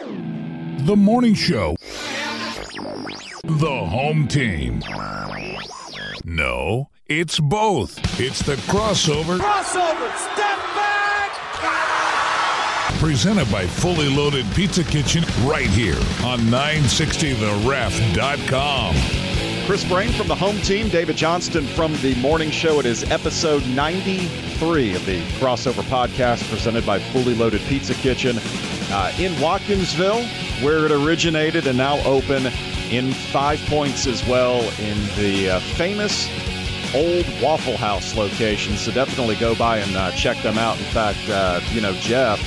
[0.00, 1.74] The morning show.
[3.42, 4.80] The home team.
[6.24, 7.98] No, it's both.
[8.20, 9.38] It's the crossover.
[9.38, 11.32] Crossover, step back!
[13.00, 19.17] Presented by Fully Loaded Pizza Kitchen right here on 960theref.com.
[19.68, 22.80] Chris Brame from the home team, David Johnston from the morning show.
[22.80, 29.12] It is episode 93 of the crossover podcast presented by Fully Loaded Pizza Kitchen uh,
[29.18, 30.24] in Watkinsville,
[30.64, 32.46] where it originated and now open
[32.90, 36.30] in Five Points as well in the uh, famous
[36.94, 38.78] old Waffle House location.
[38.78, 40.78] So definitely go by and uh, check them out.
[40.78, 42.40] In fact, uh, you know, Jeff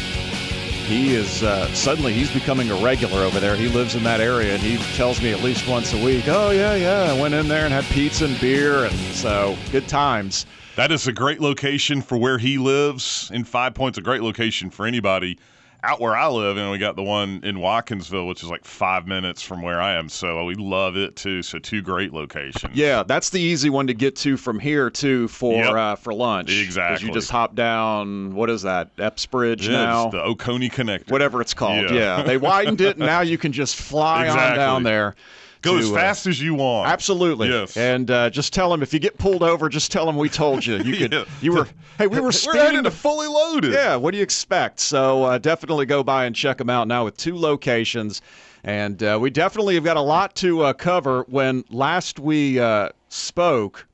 [0.92, 3.56] he is uh, suddenly he's becoming a regular over there.
[3.56, 6.52] He lives in that area, and he tells me at least once a week, "Oh
[6.52, 10.45] yeah, yeah, I went in there and had pizza and beer, and so good times."
[10.75, 13.30] That is a great location for where he lives.
[13.33, 15.38] In Five Points, a great location for anybody
[15.83, 19.07] out where I live, and we got the one in Watkinsville, which is like five
[19.07, 20.09] minutes from where I am.
[20.09, 21.41] So we love it too.
[21.41, 22.75] So two great locations.
[22.75, 25.73] Yeah, that's the easy one to get to from here too for Yep.
[25.73, 26.52] uh, for lunch.
[26.52, 27.07] Exactly.
[27.07, 28.35] you just hop down.
[28.35, 28.89] What is that?
[28.99, 30.03] Epps Bridge Yeah, now.
[30.05, 31.09] it's the Oconee Connector.
[31.11, 31.89] Whatever it's called.
[31.89, 32.17] Yeah.
[32.17, 32.23] Yeah.
[32.23, 35.15] they widened it, and now you can just fly on down there.
[35.62, 36.90] Go to, as uh, fast as you want.
[36.90, 37.50] Absolutely.
[37.50, 37.78] Yes.
[37.78, 40.66] And uh, just tell them if you get pulled over, just tell them we told
[40.66, 40.78] you.
[40.78, 41.14] You could.
[41.14, 41.26] Yeah.
[41.42, 41.67] You were.
[41.98, 43.73] Hey, we were We're speeding heading to fully loaded.
[43.73, 43.95] Yeah.
[43.95, 44.80] What do you expect?
[44.80, 48.22] So uh, definitely go by and check them out now with two locations,
[48.64, 51.26] and uh, we definitely have got a lot to uh, cover.
[51.28, 53.88] When last we uh, spoke.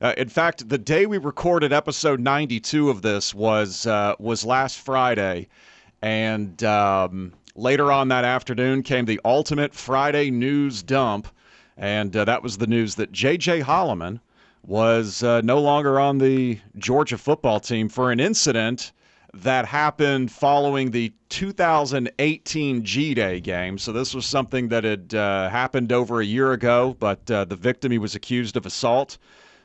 [0.00, 4.78] Uh, in fact, the day we recorded episode 92 of this was uh, was last
[4.78, 5.48] Friday,
[6.02, 11.28] and um, later on that afternoon came the ultimate Friday news dump,
[11.76, 13.60] and uh, that was the news that J.J.
[13.60, 14.20] Holloman
[14.66, 18.92] was uh, no longer on the Georgia football team for an incident
[19.34, 23.78] that happened following the 2018 G Day game.
[23.78, 27.56] So this was something that had uh, happened over a year ago, but uh, the
[27.56, 29.18] victim he was accused of assault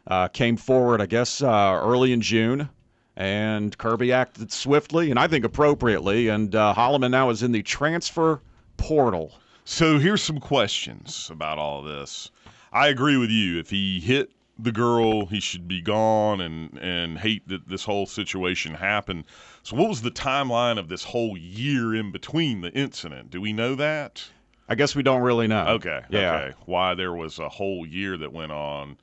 [0.08, 2.70] uh, came forward, I guess, uh, early in June.
[3.16, 6.28] And Kirby acted swiftly and I think appropriately.
[6.29, 8.41] And uh, Holloman now is in the transfer
[8.78, 9.34] portal.
[9.66, 12.31] So here's some questions about all of this.
[12.72, 13.59] I agree with you.
[13.59, 18.06] If he hit the girl, he should be gone and and hate that this whole
[18.06, 19.25] situation happened.
[19.63, 23.29] So what was the timeline of this whole year in between the incident?
[23.29, 24.23] Do we know that?
[24.68, 25.68] I guess we don't really know.
[25.68, 26.02] Okay.
[26.09, 26.35] Yeah.
[26.35, 26.56] Okay.
[26.66, 28.97] Why there was a whole year that went on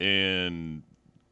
[0.00, 0.82] and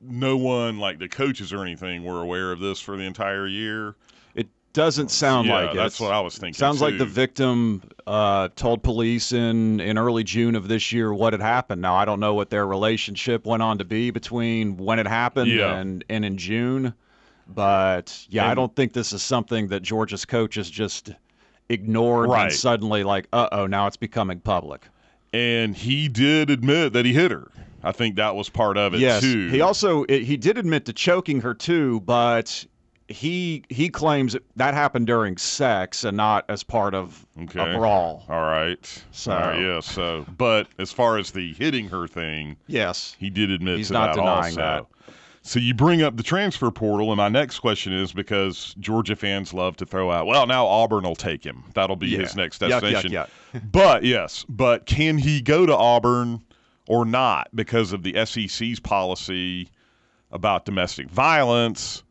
[0.06, 3.94] no one like the coaches or anything were aware of this for the entire year.
[4.34, 5.76] It doesn't sound Yeah, like it.
[5.76, 10.24] that's what I was thinking, Sounds like the victim uh, told police in, in early
[10.24, 11.80] June of this year what had happened.
[11.82, 15.50] Now, I don't know what their relationship went on to be between when it happened
[15.50, 15.74] Yeah.
[15.76, 16.94] and, and in June.
[17.46, 21.10] But yeah, I don't think this is something that Georgia's coaches just
[21.68, 24.86] ignored and suddenly, like, uh oh, now it's becoming public.
[25.32, 27.50] And he did admit that he hit her.
[27.84, 29.48] I think that was part of it yes, too.
[29.48, 32.64] he also he did admit to choking her too, but
[33.08, 37.60] he he claims that, that happened during sex and not as part of Okay.
[37.60, 38.24] a brawl.
[38.28, 39.04] All right.
[39.10, 39.80] So- All right, yeah.
[39.80, 43.14] So, but as far as the hitting her thing, Yes.
[43.18, 44.88] he did admit He's to not that denying also.
[45.46, 49.52] So you bring up the transfer portal, and my next question is because Georgia fans
[49.52, 51.64] love to throw out, well, now Auburn will take him.
[51.74, 52.20] That'll be Yeah.
[52.20, 53.10] his next Yuck, yuck, destination.
[53.10, 53.28] yuck.
[53.70, 56.40] but yes, but can he go to Auburn
[56.88, 59.68] or not because of the SEC's policy
[60.30, 62.02] about domestic violence,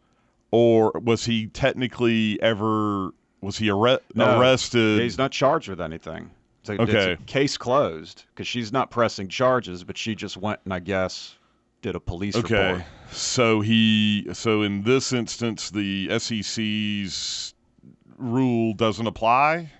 [0.51, 3.11] or was he technically ever
[3.41, 4.39] was he arre- No.
[4.39, 5.01] arrested?
[5.01, 6.31] He's not charged with anything.
[6.61, 7.11] It's a, Okay.
[7.13, 11.35] it's case closed because she's not pressing charges, but she just went and I guess
[11.81, 12.71] did a police Okay.
[12.71, 12.85] report.
[13.11, 17.53] So he so in this instance the SEC's
[18.17, 19.71] rule doesn't apply?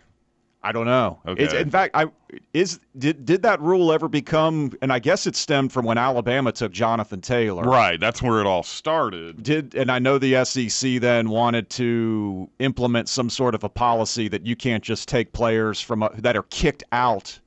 [0.65, 1.19] I don't know.
[1.25, 1.62] It's, Okay.
[1.62, 2.06] in fact, I
[2.54, 4.71] is did did that rule ever become?
[4.81, 7.63] And I guess it stemmed from when Alabama took Jonathan Taylor.
[7.63, 9.44] Right, that's where it all started.
[9.44, 14.30] Did and I know the SEC then wanted to implement some sort of a policy
[14.30, 17.38] that you can't just take players from uh, that are kicked out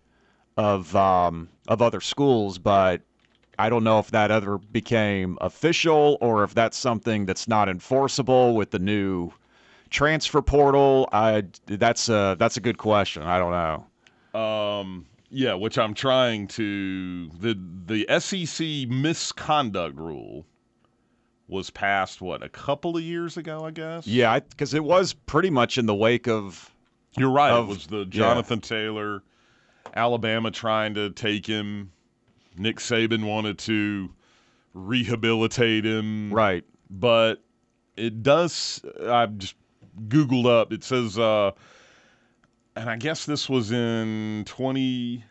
[0.58, 3.00] of um, of other schools, but
[3.58, 8.54] I don't know if that ever became official or if that's something that's not enforceable
[8.54, 9.32] with the new
[9.96, 11.08] transfer portal.
[11.10, 13.22] I that's a that's a good question.
[13.22, 13.50] I don't
[14.34, 14.38] know.
[14.38, 20.44] Um, yeah, which I'm trying to the the SEC misconduct rule
[21.48, 24.06] was passed what a couple of years ago, I guess.
[24.06, 26.70] Yeah, because it was pretty much in the wake of.
[27.16, 27.52] You're right.
[27.52, 28.04] Of- it was the yeah.
[28.10, 29.22] Jonathan Taylor,
[29.94, 31.90] Alabama trying to take him.
[32.58, 34.10] Nick Saban wanted to
[34.74, 36.32] rehabilitate him.
[36.32, 36.64] Right.
[36.90, 37.42] but
[37.96, 38.82] it does.
[39.06, 39.54] I've just
[40.08, 40.72] googled up.
[40.72, 41.52] It says, uh,
[42.74, 45.24] and I guess this was in twenty,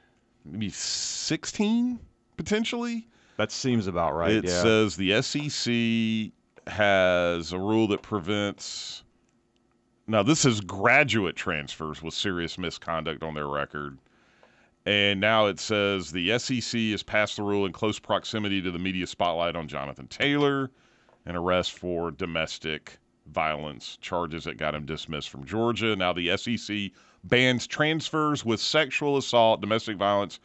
[0.44, 2.00] maybe sixteen
[2.38, 3.08] potentially.
[3.38, 4.32] That seems about right.
[4.32, 4.62] it yeah.
[4.62, 6.32] says the SEC
[6.74, 9.04] has a rule that prevents.
[10.08, 13.98] Now this is graduate transfers with serious misconduct on their record.
[14.86, 18.78] And now it says the SEC has passed the rule in close proximity to the
[18.78, 20.70] media spotlight on Jonathan Taylor,
[21.26, 23.00] an arrest for domestic
[23.32, 25.96] violence charges that got him dismissed from Georgia.
[25.96, 26.92] Now the SEC
[27.24, 30.40] bans transfers with sexual assault, domestic violence,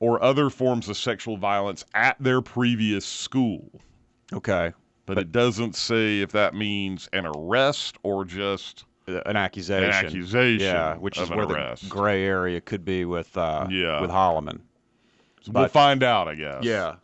[0.00, 3.80] or other forms of sexual violence at their previous school.
[4.32, 4.72] okay.
[5.06, 9.84] But, it doesn't say if that means an arrest or just An accusation.
[9.84, 10.66] an accusation.
[10.66, 11.84] Yeah, which is where arrest.
[11.84, 14.02] the gray area could be with uh, Yeah.
[14.02, 14.60] with Holloman.
[15.50, 16.62] we'll find out, I guess.
[16.62, 16.96] Yeah.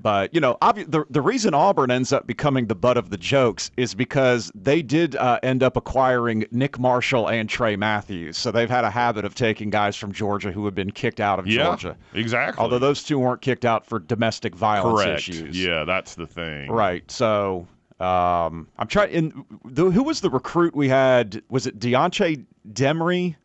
[0.00, 3.16] But you know, obvi- the the reason Auburn ends up becoming the butt of the
[3.16, 8.50] jokes is because they did uh, end up acquiring Nick Marshall and Tray Matthews, so
[8.50, 11.46] they've had a habit of taking guys from Georgia who have been kicked out of
[11.46, 11.96] Yeah, Georgia.
[12.14, 12.62] exactly.
[12.62, 15.18] Although those two weren't kicked out for domestic violence correct.
[15.28, 15.62] issues.
[15.62, 16.70] Yeah, that's the thing.
[16.70, 17.08] Right.
[17.10, 17.66] So
[18.00, 19.10] um, I'm trying.
[19.12, 21.42] In the, who was the recruit we had?
[21.50, 23.36] Was it D'Antne Demery?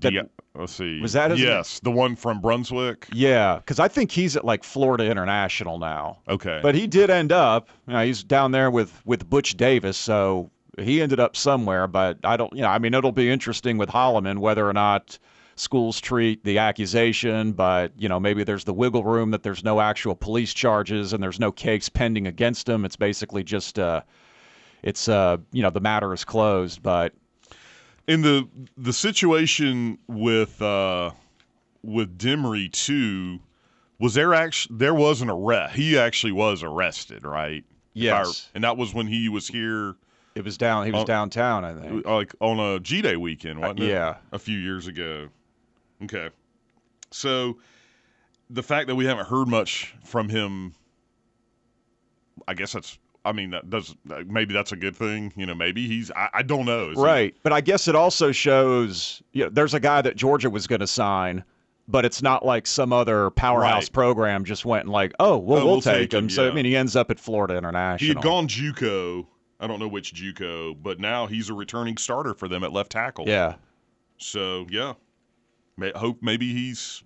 [0.00, 0.22] That- Yeah.
[0.54, 1.00] Let's see.
[1.00, 1.48] Was that his name?
[1.48, 3.08] yes, the one from Brunswick?
[3.12, 6.18] Yeah, because I think he's at like Florida International now.
[6.28, 6.60] Okay.
[6.62, 7.68] But he did end up.
[7.86, 11.86] You know, he's down there with with Butch Davis, so he ended up somewhere.
[11.86, 12.52] But I don't.
[12.54, 15.18] You know, I mean, it'll be interesting with Holloman whether or not
[15.56, 17.52] schools treat the accusation.
[17.52, 21.22] But you know, maybe there's the wiggle room that there's no actual police charges and
[21.22, 22.84] there's no case pending against him.
[22.84, 24.02] It's basically just uh,
[24.82, 26.82] it's uh, you know, the matter is closed.
[26.82, 27.14] But
[28.06, 31.10] in the the situation with uh
[31.82, 33.40] with Demery too,
[33.98, 35.74] was there actually there was an arrest?
[35.74, 37.58] He actually was arrested, right?
[37.58, 38.48] If I- Yes.
[38.54, 39.96] and that was when he was here,
[40.34, 40.86] it was down.
[40.86, 41.06] He was Oh.
[41.06, 42.06] downtown, I think.
[42.06, 43.88] like on a G Day weekend, wasn't it?
[43.88, 44.16] yeah.
[44.32, 45.28] a few years ago.
[46.04, 46.30] Okay,
[47.10, 47.58] so
[48.50, 50.74] the fact that we haven't heard much from him,
[52.48, 52.98] I guess that's.
[53.24, 53.94] I mean, that does
[54.26, 55.32] maybe that's a good thing.
[55.36, 56.10] You know, maybe he's.
[56.10, 56.90] I, I don't know.
[56.90, 57.36] Is he- Right.
[57.42, 60.80] But I guess it also shows you know, there's a guy that Georgia was going
[60.80, 61.44] to sign,
[61.86, 63.92] but it's not like some other powerhouse Right.
[63.92, 66.30] program just went and like, oh, well, Oh, we'll, we'll take, take him, him.
[66.30, 68.04] So, I mean, he ends up at Florida International.
[68.06, 69.26] He had gone JUCO.
[69.60, 72.90] I don't know which JUCO, but now he's a returning starter for them at left
[72.90, 73.28] tackle.
[73.28, 73.54] Yeah.
[74.18, 74.94] So yeah,
[75.76, 77.02] May, hope maybe he's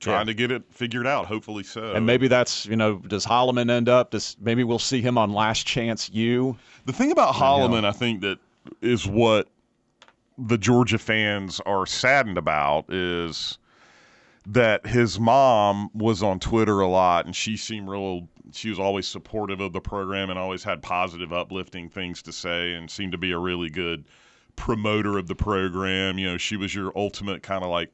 [0.00, 0.24] trying Yeah.
[0.24, 1.26] to get it figured out.
[1.26, 1.92] Hopefully so.
[1.92, 4.10] And maybe that's, you know, does Holloman end up?
[4.10, 6.56] Does maybe we'll see him on Last Chance U?
[6.84, 8.38] The thing about Holloman, I think that
[8.80, 9.48] is what
[10.38, 13.58] the Georgia fans are saddened about is
[14.46, 19.08] that his mom was on Twitter a lot and she seemed real she was always
[19.08, 23.18] supportive of the program and always had positive uplifting things to say and seemed to
[23.18, 24.04] be a really good
[24.54, 26.16] promoter of the program.
[26.18, 27.92] You know, she was your ultimate kind of like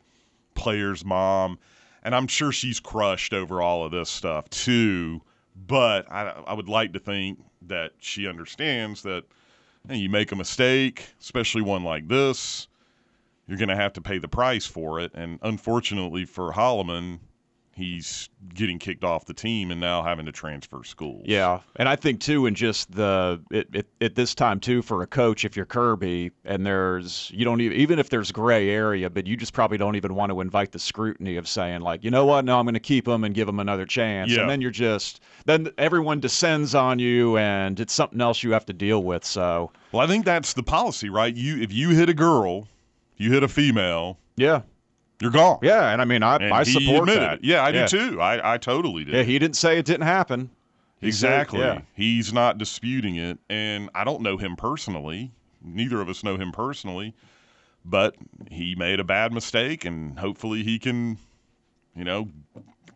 [0.55, 1.59] player's mom.
[2.03, 5.23] And I'm sure she's crushed over all of this stuff too.
[5.55, 9.25] But I, I would like to think that she understands that
[9.89, 12.69] hey, you make a mistake, especially one like this,
[13.47, 15.13] you're going to have to pay the price for it.
[15.15, 17.19] And unfortunately for Holloman,
[17.75, 21.23] he's getting kicked off the team and now having to transfer schools.
[21.27, 25.03] Yeah, and I think too, in just the it, it, at this time too, for
[25.03, 29.09] a coach, if you're Kirby and there's you don't even even if there's gray area,
[29.09, 32.11] but you just probably don't even want to invite the scrutiny of saying like, you
[32.11, 34.43] know what, no, I'm going to keep him and give him another chance, Yeah.
[34.43, 38.67] and then you're just then everyone descends on you, and it's something else you have
[38.67, 39.25] to deal with.
[39.25, 41.35] So Well, I think that's the policy, right?
[41.35, 42.69] You if you hit a girl,
[43.17, 44.63] you hit a female, yeah,
[45.23, 45.59] you're gone.
[45.63, 47.35] yeah, and I mean I And I support that.
[47.35, 47.45] it.
[47.45, 47.87] Yeah, I yeah.
[47.87, 48.21] do too.
[48.21, 49.15] I, I totally did.
[49.15, 50.51] Yeah, he didn't say it didn't happen.
[51.01, 51.61] He said- Exactly.
[51.61, 51.81] yeah.
[51.95, 53.39] He's not disputing it.
[53.49, 55.33] And I don't know him personally.
[55.65, 57.15] Neither of us know him personally.
[57.85, 58.15] But
[58.51, 61.19] he made a bad mistake and hopefully he can,
[61.97, 62.29] you know,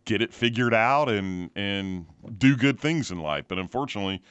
[0.04, 2.06] get it figured out and and
[2.38, 3.46] do good things in life.
[3.48, 4.22] But unfortunately,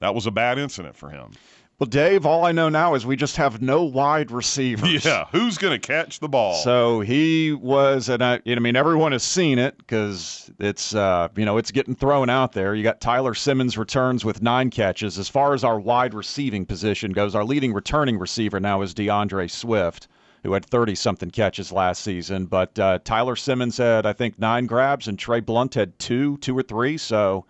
[0.00, 1.30] that was a bad incident for him.
[1.78, 5.04] Well, Dave, all I know now is we just have no wide receivers.
[5.04, 6.54] Yeah, who's going to catch the ball?
[6.54, 11.44] So he was, and I, I mean, everyone has seen it because it's, uh, you
[11.44, 12.74] know, it's getting thrown out there.
[12.74, 15.18] You got Tyler Simmons returns with nine catches.
[15.18, 19.46] As far as our wide receiving position goes, our leading returning receiver now is D'Andre
[19.46, 20.08] Swift,
[20.44, 22.46] who had 30 something catches last season.
[22.46, 26.56] But uh, Tyler Simmons had, I think, nine grabs, and Trey Blount had two, two
[26.56, 26.96] or three.
[26.96, 27.44] So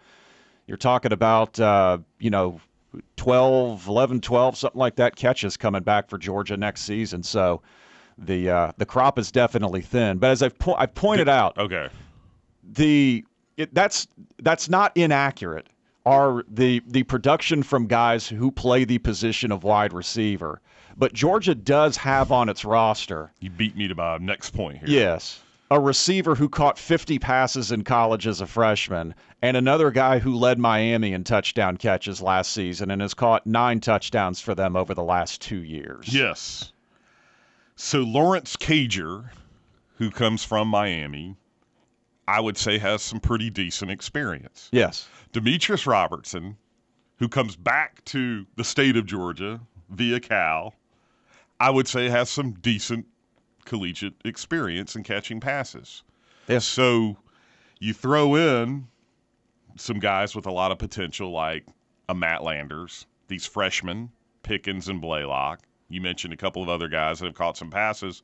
[0.66, 2.60] you're talking about, uh, you know,
[3.16, 7.22] 12, 11, 12, something like that catches coming back for Georgia next season.
[7.22, 7.62] So
[8.18, 10.18] the uh, the crop is definitely thin.
[10.18, 11.88] But as I've, po- I've pointed out, okay.
[12.62, 13.24] the
[13.56, 14.06] it, that's
[14.42, 15.66] that's not inaccurate.
[16.04, 20.60] Are the the production from guys who play the position of wide receiver?
[20.96, 24.88] But Georgia does have on its roster, You beat me to my next point here.
[24.88, 30.18] yes, a receiver who caught 50 passes in college as a freshman, and another guy
[30.18, 34.76] who led Miami in touchdown catches last season and has caught nine touchdowns for them
[34.76, 36.12] over the last two years.
[36.12, 36.72] Yes.
[37.74, 39.30] So Lawrence Cager,
[39.96, 41.36] who comes from Miami,
[42.28, 44.68] I would say has some pretty decent experience.
[44.72, 45.08] Yes.
[45.32, 46.56] Demetrius Robertson,
[47.18, 50.74] who comes back to the state of Georgia via Cal,
[51.58, 53.06] I would say has some decent
[53.66, 56.02] collegiate experience in catching passes.
[56.48, 56.64] Yes.
[56.64, 57.16] So
[57.78, 58.86] you throw in
[59.76, 61.66] some guys with a lot of potential, like
[62.08, 64.10] a Matt Landers, these freshmen,
[64.42, 65.60] Pickens and Blaylock.
[65.88, 68.22] You mentioned a couple of other guys that have caught some passes.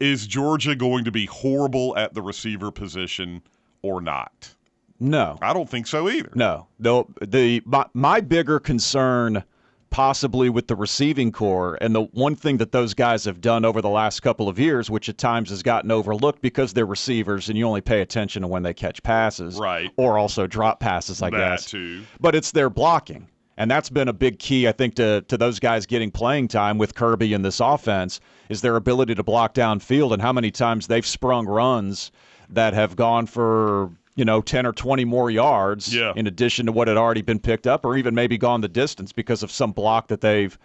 [0.00, 3.42] Is Georgia going to be horrible at the receiver position
[3.82, 4.54] or not?
[4.98, 5.38] No.
[5.42, 6.30] I don't think so either.
[6.34, 7.08] No, no.
[7.20, 9.44] The my, my bigger concern,
[9.90, 13.80] possibly with the receiving core, and the one thing that those guys have done over
[13.80, 17.56] the last couple of years, which at times has gotten overlooked because they're receivers and
[17.56, 19.90] you only pay attention to when they catch passes, Right.
[19.96, 21.64] Or also drop passes, I that guess.
[21.66, 22.02] too.
[22.20, 23.28] But it's their blocking.
[23.58, 26.76] And that's been a big key, I think, to, to those guys getting playing time
[26.76, 30.86] with Kirby in this offense is their ability to block downfield and how many times
[30.88, 32.12] they've sprung runs
[32.50, 36.12] that have gone for, you know, 10 or 20 more yards Yeah.
[36.16, 39.12] in addition to what had already been picked up or even maybe gone the distance
[39.12, 40.58] because of some block that they've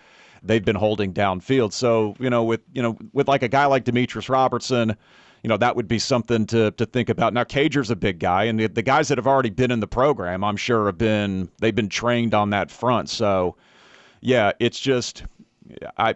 [0.43, 1.71] they've been holding downfield.
[1.71, 4.95] So, you know, with you know, with like a guy like Demetrius Robertson,
[5.43, 7.33] you know, that would be something to, to think about.
[7.33, 9.87] Now, Cager's a big guy, and the, the guys that have already been in the
[9.87, 13.09] program, I'm sure, have been they've been trained on that front.
[13.09, 13.55] So,
[14.21, 15.25] yeah, it's just
[15.97, 16.15] I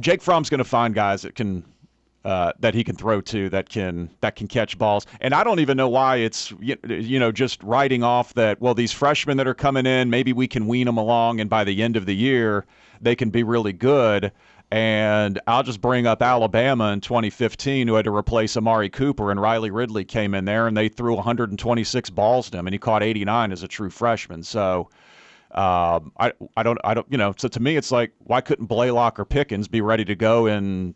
[0.00, 1.64] Jake Fromm's going to find guys that can
[2.28, 5.06] uh, that he can throw to that can that can catch balls.
[5.22, 8.92] And I don't even know why it's you know just writing off that well these
[8.92, 11.96] freshmen that are coming in maybe we can wean them along and by the end
[11.96, 12.66] of the year
[13.00, 14.30] they can be really good.
[14.70, 19.40] And I'll just bring up Alabama in 2015, who had to replace Amari Cooper, and
[19.40, 23.02] Riley Ridley came in there, and they threw 126 balls to him, and he caught
[23.02, 24.42] 89 as a true freshman.
[24.42, 24.90] So,
[25.52, 27.32] um, I I don't I don't you know.
[27.38, 30.94] So to me, it's like why couldn't Blaylock or Pickens be ready to go in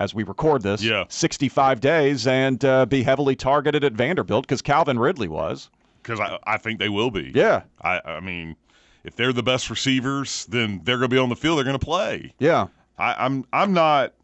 [0.00, 1.04] as we record this, Yeah.
[1.08, 5.70] 65 days, and uh, be heavily targeted at Vanderbilt because Calvin Ridley was.
[6.02, 7.32] Because I, I think they will be.
[7.34, 8.56] Yeah, I, I mean,
[9.04, 11.58] if they're the best receivers, then they're going to be on the field.
[11.58, 12.32] They're going to play.
[12.38, 12.68] yeah.
[13.00, 14.14] I, I'm I'm not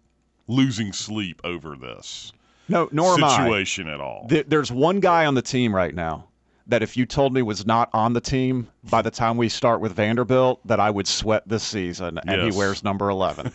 [0.49, 2.33] losing sleep over this
[2.69, 3.37] No, nor am I.
[3.45, 4.29] situation at all.
[4.29, 6.27] There's one guy on the team right now
[6.67, 9.81] that if you told me was not on the team by the time we start
[9.81, 12.55] with Vanderbilt, that I would sweat this season, and Yes.
[12.55, 13.53] he wears number 11.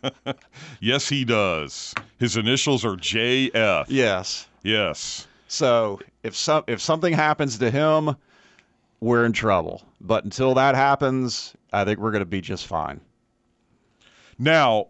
[0.80, 1.94] yes, he does.
[2.18, 3.86] His initials are JF.
[3.88, 4.46] yes.
[4.62, 5.26] Yes.
[5.46, 8.16] So if some if something happens to him,
[9.00, 9.82] we're in trouble.
[10.00, 13.00] But until that happens, I think we're going to be just fine.
[14.38, 14.88] Now,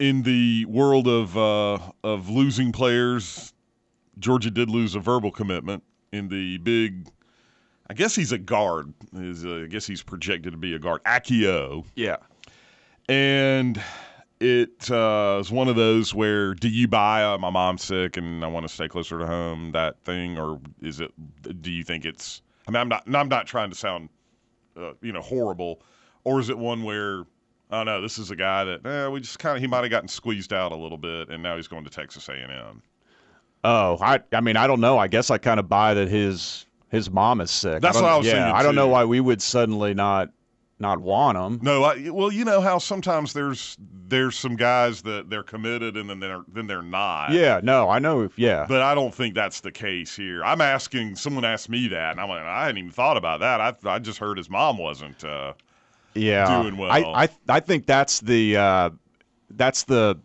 [0.00, 3.52] in the world of uh, of losing players,
[4.18, 7.08] Georgia did lose a verbal commitment in the big.
[7.90, 8.92] I guess he's a guard.
[9.14, 11.02] Is uh, I guess he's projected to be a guard.
[11.04, 11.84] Akio.
[11.94, 12.16] Yeah.
[13.08, 13.80] and
[14.40, 18.44] it uh, is one of those where do you buy uh, my mom's sick and
[18.44, 21.12] I want to stay closer to home that thing or is it
[21.62, 24.08] do you think it's I mean I'm not I'm not trying to sound
[24.76, 25.80] uh, you know horrible
[26.24, 27.24] or is it one where
[27.72, 29.90] oh no this is a guy that eh, we just kind of he might have
[29.90, 32.80] gotten squeezed out a little bit and now he's going to Texas A&M
[33.64, 34.98] Oh, I I mean I don't know.
[34.98, 37.82] I guess I kind of buy that his his mom is sick.
[37.82, 40.30] That's don't- what I was yeah, thinking, I don't know why we would suddenly not
[40.80, 41.58] not want him.
[41.60, 46.08] no I, well you know how sometimes there's there's some guys that they're committed and
[46.08, 48.30] then they're then they're not Yeah, no, I know.
[48.36, 48.64] Yeah.
[48.68, 50.44] But I don't think that's the case here.
[50.44, 51.16] I'm asking.
[51.16, 53.60] Someone asked me that, and I'm like, I hadn't even thought about that.
[53.60, 55.22] I I just heard his mom wasn't.
[55.24, 55.54] Uh,
[56.14, 56.62] yeah.
[56.62, 56.90] doing well.
[56.92, 58.90] I I I think that's the uh,
[59.50, 60.16] that's the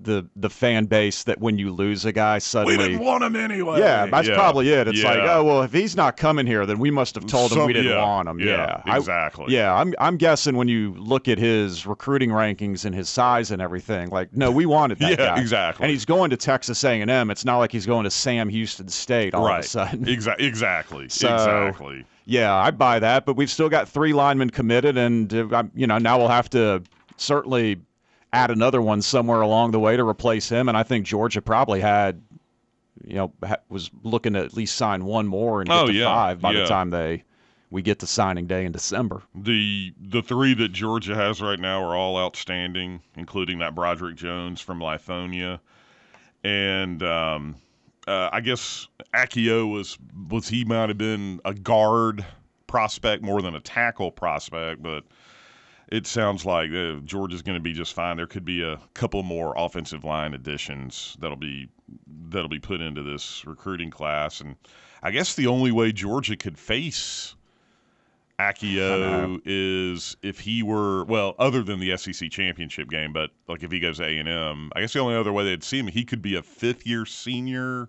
[0.00, 3.34] the the fan base that when you lose a guy suddenly We didn't want him
[3.36, 3.80] anyway.
[3.80, 4.86] yeah, that's probably it.
[4.88, 7.66] It's like, oh well, if he's not coming here, then we must have told him
[7.66, 8.38] we didn't yeah, want him.
[8.40, 9.52] yeah, I- exactly.
[9.54, 13.60] yeah, I'm I'm guessing when you look at his recruiting rankings and his size and
[13.60, 15.40] everything, like, no, we wanted that Yeah, guy.
[15.40, 15.84] exactly.
[15.84, 17.30] And he's going to Texas A&M.
[17.30, 19.58] It's not like he's going to Sam Houston State all right.
[19.58, 20.04] of a sudden.
[20.06, 21.08] Exa- exactly.
[21.18, 22.04] So- exactly.
[22.24, 25.96] Yeah, I buy that, but we've still got three linemen committed, and uh, you know
[25.96, 26.82] now we'll have to
[27.16, 27.78] certainly
[28.32, 30.68] add another one somewhere along the way to replace him.
[30.68, 32.20] And I think Georgia probably had,
[33.04, 35.92] you know, ha- was looking to at least sign one more and get Oh, to
[35.92, 36.60] yeah, five by yeah.
[36.60, 37.24] the time they
[37.70, 39.22] we get to signing day in December.
[39.34, 44.60] The the three that Georgia has right now are all outstanding, including that Broderick Jones
[44.60, 45.60] from Lithonia,
[46.44, 47.56] and um,
[48.06, 49.98] uh, I guess Akio was
[50.30, 52.24] was he might have been a guard
[52.66, 55.04] prospect more than a tackle prospect, but
[55.90, 58.16] it sounds like uh, Georgia's going to be just fine.
[58.16, 61.68] There could be a couple more offensive line additions that'll be
[62.28, 64.56] that'll be put into this recruiting class, and
[65.02, 67.34] I guess the only way Georgia could face
[68.38, 73.72] Akio is if he were well, other than the SEC championship game, but like if
[73.72, 76.04] he goes A and M, I guess the only other way they'd see him, he
[76.04, 77.88] could be a fifth year senior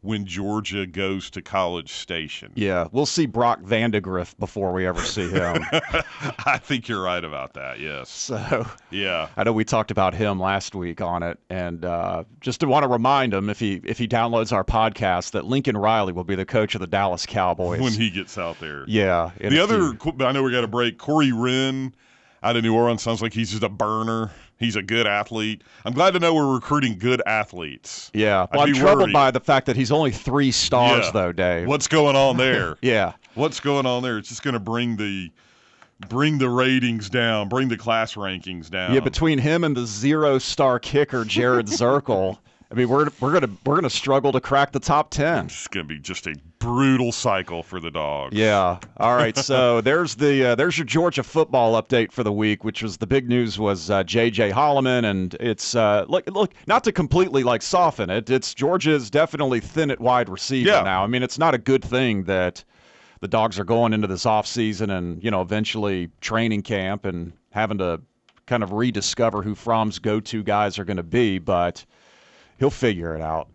[0.00, 2.52] when Georgia goes to College Station.
[2.54, 5.64] Yeah, we'll see Brock Vandagriff before we ever see him.
[6.46, 7.80] I think you're right about that.
[7.80, 8.08] Yes.
[8.08, 9.28] so Yeah.
[9.36, 12.84] I know we talked about him last week on it, and uh, just to want
[12.84, 16.36] to remind him if he if he downloads our podcast that Lincoln Riley will be
[16.36, 18.84] the coach of the Dallas Cowboys When he gets out there.
[18.86, 19.32] yeah.
[19.40, 20.98] The other, you- I know we got a break.
[20.98, 21.92] Corey Wren
[22.40, 24.30] out of New Orleans sounds like he's just a burner.
[24.58, 25.62] He's a good athlete.
[25.84, 28.10] I'm glad to know we're recruiting good athletes.
[28.12, 29.12] yeah, well, I'm troubled worried.
[29.12, 31.10] by the fact that he's only three stars Yeah.
[31.12, 31.66] though, Dave.
[31.68, 32.76] What's going on there?
[32.82, 34.18] Yeah, What's going on there?
[34.18, 35.30] It's just going to bring the
[36.08, 38.94] bring the ratings down, bring the class rankings down.
[38.94, 39.00] yeah.
[39.00, 42.38] Between him and the zero star kicker Jared Zirkel,
[42.70, 45.46] I mean, we're we're gonna we're gonna struggle to crack the top ten.
[45.46, 48.36] it's going to be just a brutal cycle for the dogs.
[48.36, 48.78] Yeah.
[48.98, 49.34] All right.
[49.38, 53.06] So there's the uh, there's your Georgia football update for the week, which was the
[53.06, 54.50] big news was uh, J.J.
[54.50, 58.28] Holloman, and it's uh, look look not to completely like soften it.
[58.28, 60.82] It's Georgia is definitely thin at wide receiver Yeah.
[60.82, 61.02] now.
[61.02, 62.62] I mean, it's not a good thing that
[63.20, 67.32] the dogs are going into this off season and you know eventually training camp and
[67.50, 68.02] having to
[68.44, 71.84] kind of rediscover who Fromm's go-to guys are going to be, but
[72.58, 73.48] he'll figure it out.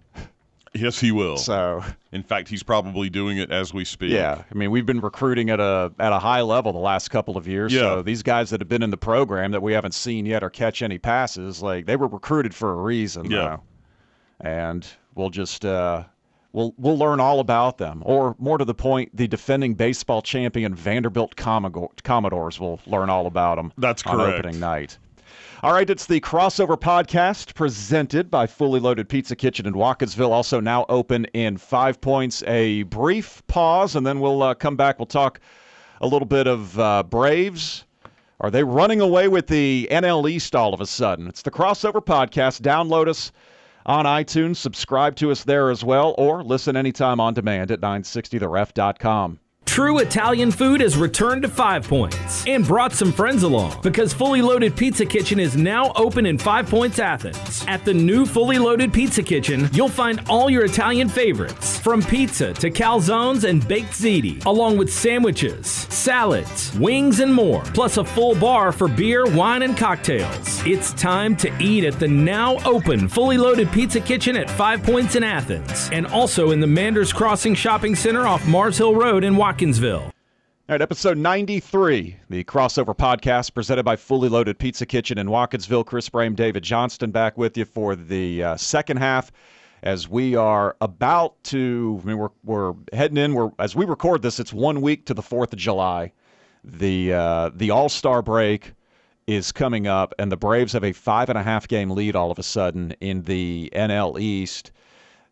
[0.75, 1.37] Yes, he will.
[1.37, 1.83] So.
[2.11, 4.11] In fact, he's probably doing it as we speak.
[4.11, 7.37] Yeah, I mean we've been recruiting at a at a high level the last couple
[7.37, 7.71] of years.
[7.71, 7.81] Yeah.
[7.81, 10.49] So these guys that have been in the program that we haven't seen yet or
[10.49, 13.29] catch any passes, like they were recruited for a reason.
[13.29, 13.57] Yeah.
[14.41, 14.49] though.
[14.49, 16.03] and we'll just uh,
[16.53, 20.73] we'll we'll learn all about them, or more to the point, the defending baseball champion
[20.73, 23.73] Vanderbilt Commodores will learn all about them.
[23.77, 24.39] That's on correct.
[24.39, 24.97] opening night.
[25.63, 30.59] All right, it's the crossover podcast presented by Fully Loaded Pizza Kitchen in Watkinsville, also
[30.59, 32.43] now open in Five Points.
[32.47, 34.99] A brief pause, and then we'll uh, come back.
[34.99, 35.39] We'll talk
[36.01, 37.85] a little bit of uh, Braves.
[38.41, 41.29] Are they running away with the NL East all of a sudden?
[41.29, 42.59] It's the crossover podcast.
[42.59, 43.31] Download us
[43.85, 49.39] on iTunes, subscribe to us there as well, or listen anytime on demand at 960theref.com.
[49.73, 54.39] True Italian food has returned to Five Points and brought some friends along because Fully
[54.39, 57.65] Loaded Pizza Kitchen is now open in Five Points, Athens.
[57.67, 62.53] At the new Fully Loaded Pizza Kitchen, you'll find all your Italian favorites, from pizza
[62.53, 68.35] to calzones and baked ziti, along with sandwiches, salads, wings, and more, plus a full
[68.35, 70.63] bar for beer, wine, and cocktails.
[70.67, 75.15] It's time to eat at the now open Fully Loaded Pizza Kitchen at Five Points
[75.15, 79.35] in Athens, and also in the Manders Crossing Shopping Center off Mars Hill Road in
[79.63, 80.03] Watkinsville.
[80.03, 80.11] All
[80.67, 85.85] right, episode 93, the crossover podcast presented by Fully Loaded Pizza Kitchen in Watkinsville.
[85.85, 89.31] Chris Brame, David Johnston back with you for the uh, second half
[89.81, 94.21] as we are about to, I mean, we're, we're heading in, we're, as we record
[94.21, 96.11] this, it's one week to the 4th of July.
[96.65, 98.73] The, uh, the All Star break
[99.27, 102.31] is coming up, and the Braves have a five and a half game lead all
[102.31, 104.73] of a sudden in the NL East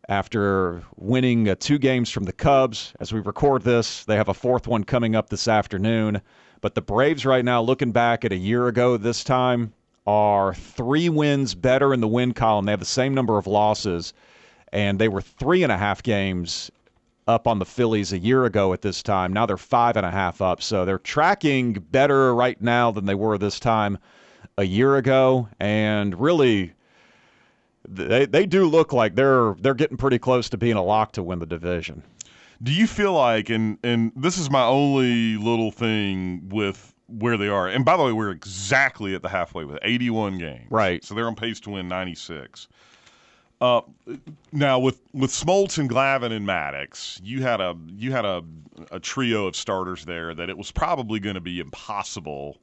[0.08, 2.92] after winning uh, two games from the Cubs.
[3.00, 6.20] As we record this, they have a fourth one coming up this afternoon.
[6.60, 9.72] But the Braves, right now, looking back at a year ago this time,
[10.06, 12.64] are three wins better in the win column.
[12.64, 14.12] They have the same number of losses,
[14.72, 16.70] and they were three and a half games
[17.28, 19.32] up on the Phillies a year ago at this time.
[19.32, 20.62] Now they're five and a half up.
[20.62, 23.98] So they're tracking better right now than they were this time
[24.58, 25.48] a year ago.
[25.60, 26.72] And really,
[27.88, 31.22] they they do look like they're they're getting pretty close to being a lock to
[31.22, 32.02] win the division.
[32.62, 37.48] Do you feel like, and and this is my only little thing with where they
[37.48, 37.68] are.
[37.68, 40.66] And by the way, we're exactly at the halfway with 81 games.
[40.70, 41.04] Right.
[41.04, 42.68] So they're on pace to win 96.
[43.60, 43.82] Uh,
[44.50, 48.42] now with with Smoltz and Glavine and Maddux, you had a you had a
[48.90, 52.58] a trio of starters there that it was probably going to be impossible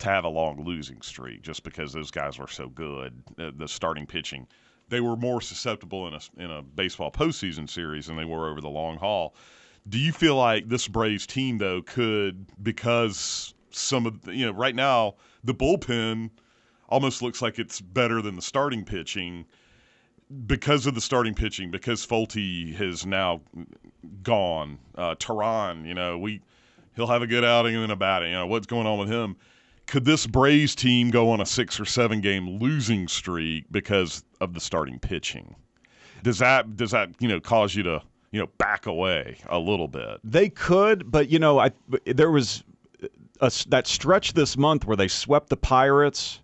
[0.00, 3.22] to have a long losing streak just because those guys were so good.
[3.38, 4.46] Uh, the starting pitching,
[4.88, 8.60] they were more susceptible in a in a baseball postseason series than they were over
[8.60, 9.34] the long haul.
[9.88, 14.52] Do you feel like this Braves team though could because some of the, you know
[14.52, 16.30] right now the bullpen
[16.88, 19.46] almost looks like it's better than the starting pitching
[20.46, 23.40] because of the starting pitching because Folty has now
[24.22, 24.78] gone.
[24.94, 26.40] Uh, Teheran, you know, we
[26.94, 28.22] he'll have a good outing and then a bad.
[28.22, 29.36] You know what's going on with him?
[29.90, 34.54] Could this Braves team go on a six or seven game losing streak because of
[34.54, 35.56] the starting pitching?
[36.22, 38.00] Does that does that you know cause you to
[38.30, 40.20] you know back away a little bit?
[40.22, 41.72] They could, but you know, I
[42.06, 42.62] there was
[43.40, 46.38] a, that stretch this month where they swept the Pirates,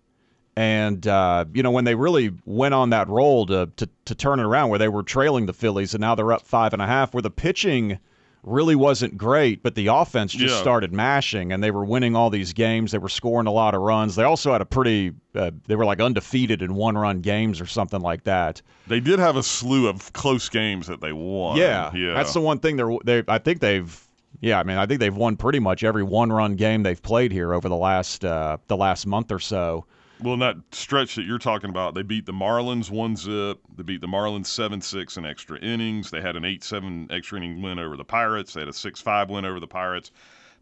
[0.57, 4.41] and uh, you know when they really went on that roll to, to to turn
[4.41, 6.85] it around, where they were trailing the Phillies and now they're up five and a
[6.85, 7.97] half, where the pitching
[8.43, 10.61] really wasn't great, but the offense just Yeah.
[10.61, 12.91] started mashing, and they were winning all these games.
[12.91, 14.15] They were scoring a lot of runs.
[14.15, 18.01] They also had a pretty, uh, they were like undefeated in one-run games or something
[18.01, 18.61] like that.
[18.87, 21.57] They did have a slew of close games that they won.
[21.57, 22.13] Yeah, yeah.
[22.13, 23.23] That's the one thing they're they.
[23.27, 24.03] I think they've.
[24.39, 27.53] Yeah, I mean, I think they've won pretty much every one-run game they've played here
[27.53, 29.85] over the last uh, the last month or so.
[30.21, 33.59] Well, in that stretch that you're talking about, they beat the Marlins one zip.
[33.75, 36.09] They beat the Marlins seven six in extra innings.
[36.09, 38.53] They had an eight seven extra inning win over the Pirates.
[38.53, 40.11] They had a six five win over the Pirates.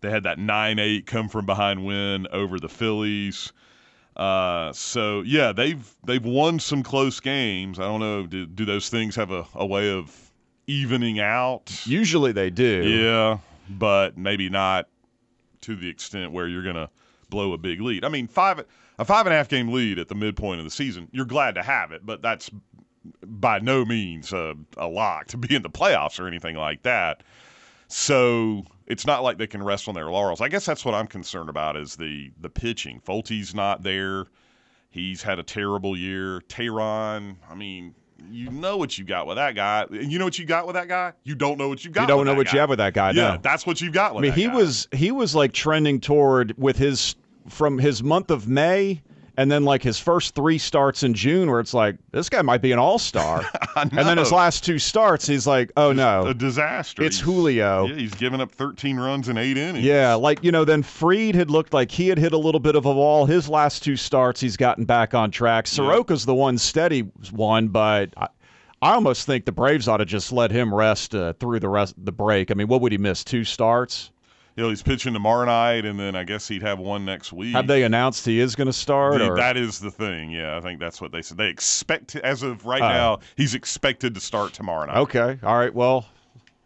[0.02, 3.54] They had that nine eight come from behind win over the Phillies.
[4.16, 7.80] Uh, so yeah, they've they've won some close games.
[7.80, 8.26] I don't know.
[8.26, 10.14] Do, do those things have a, a way of
[10.68, 11.82] evening out?
[11.86, 12.84] Usually they do.
[12.88, 13.38] Yeah,
[13.70, 14.88] but maybe not
[15.62, 16.90] to the extent where you're going to
[17.36, 18.06] blow a big lead.
[18.06, 18.64] I mean, five
[18.98, 21.56] a five and a half game lead at the midpoint of the season, you're glad
[21.56, 22.50] to have it, but that's
[23.26, 27.24] by no means a, a lock to be in the playoffs or anything like that.
[27.90, 30.40] So it's not like they can rest on their laurels.
[30.40, 33.02] I guess that's what I'm concerned about is the the pitching.
[33.02, 34.28] Folty's not there.
[34.90, 36.40] He's had a terrible year.
[36.48, 37.94] Teheran, I mean,
[38.32, 39.86] you know what you got with that guy.
[39.92, 41.12] And you know what you got with that guy?
[41.24, 42.02] You don't know what you got.
[42.04, 42.54] You don't with know that what guy.
[42.54, 43.12] you have with that guy.
[43.12, 43.40] Yeah, no.
[43.42, 44.56] that's what you've got I mean, that he guy.
[44.56, 47.16] was he was like trending toward with his
[47.48, 49.02] from his month of May
[49.38, 52.62] and then like his first three starts in June where it's like this guy might
[52.62, 53.44] be an all star,
[53.76, 57.04] and then his last two starts he's like, oh no, a disaster.
[57.04, 57.88] It's He's- Julio.
[57.88, 59.86] Yeah, he's given up 13 runs in eight innings.
[59.86, 62.76] Yeah, like you know, then Fried had looked like he had hit a little bit
[62.76, 63.26] of a wall.
[63.26, 65.66] His last two starts, he's gotten back on track.
[65.66, 68.28] Soroka's the one steady one, but I,
[68.82, 71.96] I almost think the Braves ought to just let him rest uh, through the rest
[71.98, 72.52] the break.
[72.52, 73.24] I mean, what would he miss?
[73.24, 74.12] Two starts?
[74.56, 77.54] You know, he's pitching tomorrow night, and then I guess he'd have one next week.
[77.54, 79.20] Have they announced he is going to start?
[79.20, 80.32] The- that is the thing.
[80.32, 81.38] Yeah, I think that's what they said.
[81.38, 82.88] They expect, as of right Oh.
[82.88, 84.98] now, he's expected to start tomorrow night.
[84.98, 85.74] Okay, all right.
[85.74, 86.06] Well,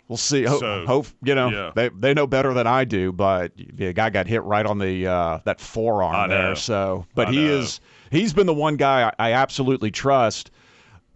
[0.07, 0.43] we'll see.
[0.43, 1.71] Ho- So, hope you know yeah.
[1.73, 3.11] they they know better than I do.
[3.11, 6.55] But the guy got hit right on the uh, that forearm there.
[6.55, 7.53] So, but I he know.
[7.59, 10.51] is he's been the one guy I, I absolutely trust.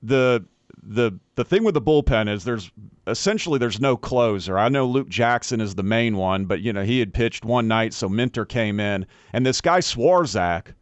[0.02, 0.44] The
[0.82, 2.72] the the thing with the bullpen is there's
[3.08, 4.58] essentially there's no closer.
[4.58, 7.68] I know Luke Jackson is the main one, but you know he had pitched one
[7.68, 10.74] night, so Minter came in, and this guy Swarzak,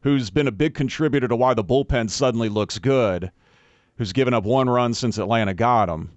[0.00, 3.30] who's been a big contributor to why the bullpen suddenly looks good,
[3.96, 6.10] who's given up one run since Atlanta got him.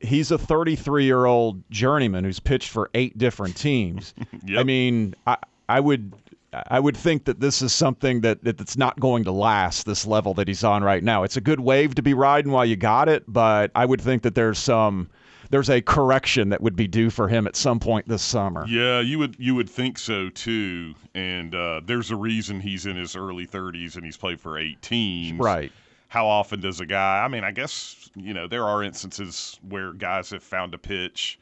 [0.00, 4.14] He's a 33 year old journeyman who's pitched for eight different teams.
[4.44, 4.58] Yep.
[4.60, 5.36] I mean, I,
[5.68, 6.14] I would.
[6.52, 10.06] I would think that this is something that, that that's not going to last this
[10.06, 11.22] level that he's on right now.
[11.22, 14.22] It's a good wave to be riding while you got it, but I would think
[14.22, 15.08] that there's some
[15.50, 18.66] there's a correction that would be due for him at some point this summer.
[18.66, 20.94] Yeah, you would you would think so too.
[21.14, 24.80] And uh, there's a reason he's in his early 30s and he's played for eight
[24.82, 25.38] teams.
[25.38, 25.72] Right.
[26.08, 27.24] How often does a guy?
[27.24, 31.38] I mean, I guess you know there are instances where guys have found a pitch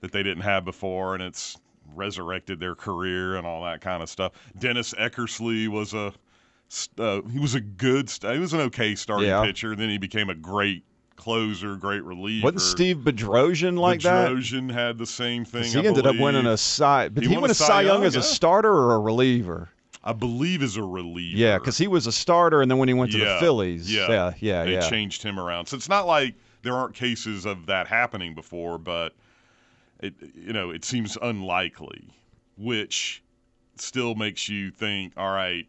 [0.00, 1.58] that they didn't have before, and it's
[1.94, 4.32] resurrected their career and all that kind of stuff.
[4.58, 6.12] Dennis Eckersley was a
[6.98, 9.44] uh, he was a good he was an okay starting Yeah.
[9.44, 9.74] pitcher.
[9.74, 10.84] Then he became a great
[11.16, 12.44] closer, great reliever.
[12.44, 14.30] Wasn't Steve Bedrosian like that?
[14.30, 15.64] Bedrosian had the same thing.
[15.64, 16.20] He I ended up believe.
[16.20, 17.08] winning a Cy.
[17.08, 19.70] But He he, won a Cy Young Young, as a starter or a reliever.
[20.04, 21.36] I believe is a reliever.
[21.36, 23.92] Yeah, because he was a starter, and then when he went to Yeah, the Phillies,
[23.92, 24.88] yeah, yeah, yeah, they yeah.
[24.88, 25.66] changed him around.
[25.66, 29.14] So it's not like there aren't cases of that happening before, but
[30.00, 32.08] it you know it seems unlikely,
[32.56, 33.22] which
[33.76, 35.66] still makes you think, all right,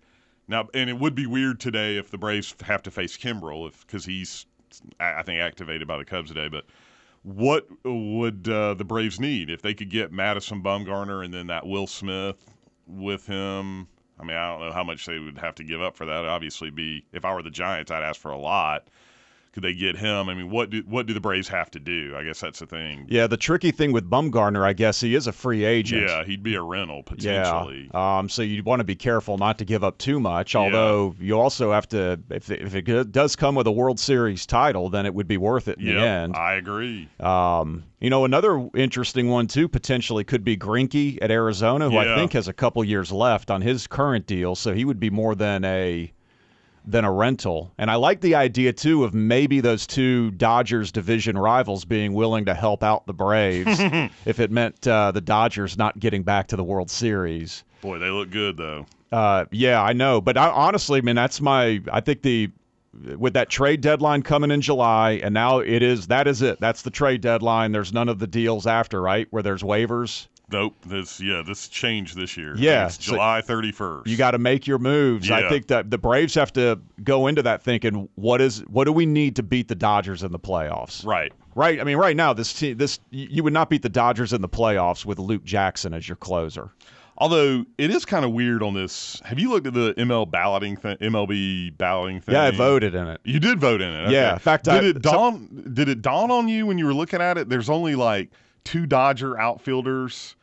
[0.48, 3.86] now and it would be weird today if the Braves have to face Kimbrel if
[3.86, 4.46] because he's
[5.00, 6.66] I think activated by the Cubs today, but.
[7.24, 11.68] What would uh, the Braves need if they could get Madison Bumgarner and then that
[11.68, 12.50] Will Smith
[12.90, 13.88] with him.
[14.20, 16.20] I mean, I don't know how much they would have to give up for that.
[16.20, 18.90] It'd obviously, be if I were the Giants, I'd ask for a lot.
[19.52, 20.30] Could they get him?
[20.30, 22.16] I mean, what do what do the Braves have to do?
[22.16, 23.08] I guess that's the thing.
[23.10, 26.08] Yeah, the tricky thing with Bumgarner, I guess he is a free agent.
[26.08, 27.90] Yeah, he'd be a rental potentially.
[27.92, 28.20] Yeah.
[28.20, 30.56] Um, so you want to be careful not to give up too much.
[30.56, 34.90] Although you also have to, if if it does come with a World Series title,
[34.90, 36.36] then it would be worth it in Yep, the end.
[36.36, 37.10] I agree.
[37.20, 42.16] Um, you know, another interesting one too potentially could be Greinke at Arizona, who I
[42.16, 45.34] think has a couple years left on his current deal, so he would be more
[45.36, 46.14] than a
[46.90, 47.72] than a rental.
[47.78, 52.46] And I like the idea too of maybe those two Dodgers division rivals being willing
[52.46, 53.80] to help out the Braves
[54.26, 57.64] if it meant uh, the Dodgers not getting back to the World Series.
[57.82, 58.86] Boy, they look good though.
[59.12, 61.82] Uh, yeah, I know, but I, honestly, I mean, that's my.
[61.92, 62.52] I think the
[63.18, 66.60] with that trade deadline coming in July, and now it is that is it.
[66.60, 67.72] That's the trade deadline.
[67.72, 69.28] There's none of the deals after, right?
[69.32, 70.28] Where there's waivers.
[70.52, 70.76] Nope.
[70.86, 72.56] This yeah, this changed this year.
[72.58, 74.08] Yeah, It's so July thirty first.
[74.08, 75.30] You got to make your moves.
[75.30, 78.92] I think that the Braves have to go into that thinking, what is what do
[78.94, 81.06] we need to beat the Dodgers in the playoffs?
[81.06, 81.32] right.
[81.56, 81.82] Right.
[81.82, 84.48] I mean, right now this team, this you would not beat the Dodgers in the
[84.48, 86.72] playoffs with Luke Jackson as your closer.
[87.18, 89.22] Although it is kind of weird on this.
[89.26, 92.34] Have you looked at the ML balloting thing, MLB balloting thing?
[92.36, 93.20] Yeah, I voted in it.
[93.26, 94.10] You did vote in it.
[94.12, 95.70] Yeah, in fact, did I- it dawn?
[95.74, 97.50] Did it dawn on you when you were looking at it?
[97.50, 98.30] There's only like
[98.64, 100.36] two Dodger outfielders,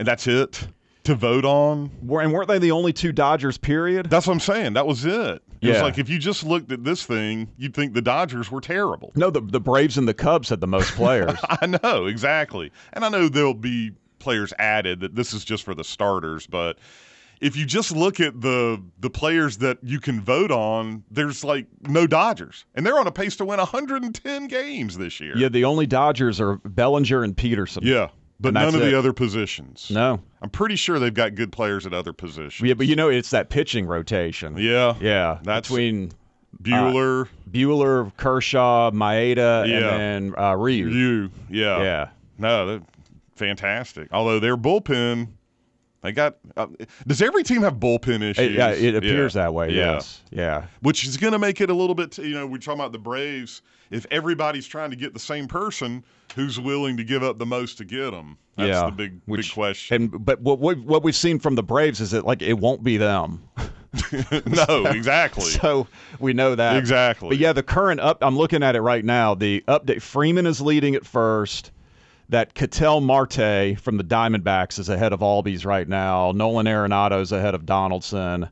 [0.00, 0.66] and that's it
[1.04, 1.90] to vote on.
[2.00, 3.58] And weren't they the only two Dodgers?
[3.58, 4.08] Period.
[4.08, 4.72] That's what I'm saying.
[4.72, 5.42] That was it.
[5.60, 8.62] It was like if you just looked at this thing, you'd think the Dodgers were
[8.62, 9.12] terrible.
[9.14, 11.38] No, the the Braves and the Cubs had the most players.
[11.48, 15.74] I know exactly, and I know there'll be players added that this is just for
[15.74, 16.78] the starters, but
[17.42, 21.66] if you just look at the the players that you can vote on, there's like
[21.88, 25.36] no Dodgers, and they're on a pace to win 110 games this year.
[25.36, 27.80] yeah, the only Dodgers are Bellinger and Pederson.
[27.82, 28.08] yeah,
[28.40, 28.90] but none of it.
[28.90, 29.90] the other positions.
[29.90, 30.20] No.
[30.42, 32.66] I'm pretty sure they've got good players at other positions.
[32.66, 34.56] Yeah, but you know it's that pitching rotation.
[34.56, 36.12] yeah, Yeah, That's- between
[36.62, 39.94] Buehler, Buehler, Kershaw, Maeda, Yeah.
[39.94, 40.88] and then uh, Ryu.
[40.88, 42.08] you, yeah, Yeah.
[42.38, 42.82] No, they're
[43.36, 44.08] fantastic.
[44.12, 45.28] Although their bullpen,
[46.02, 46.36] they got.
[46.56, 46.66] Uh,
[47.06, 48.38] does every team have bullpen issues?
[48.38, 49.42] It, yeah, it appears Yeah.
[49.42, 49.70] that way.
[49.70, 49.92] Yeah.
[49.92, 50.22] Yes.
[50.30, 50.66] Yeah.
[50.80, 52.16] Which is going to make it a little bit.
[52.18, 53.62] You know, we're talking about the Braves.
[53.90, 56.04] If everybody's trying to get the same person,
[56.36, 58.38] who's willing to give up the most to get them?
[58.56, 58.86] That's yeah.
[58.86, 59.94] the big, Which- big question.
[60.12, 62.82] And but what we've, what we've seen from the Braves is that like it won't
[62.82, 63.42] be them.
[64.46, 65.44] no, exactly.
[65.44, 65.88] So
[66.20, 67.30] we know that Exactly.
[67.30, 68.18] But yeah, the current up.
[68.22, 69.34] I'm looking at it right now.
[69.34, 70.00] The update.
[70.00, 71.72] Freeman is leading at first.
[72.30, 76.32] That Ketel Marte from the Diamondbacks is ahead of Albies right now.
[76.32, 78.48] Nolan Arenado's ahead of Donaldson.